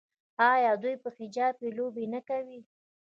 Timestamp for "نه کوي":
2.13-2.59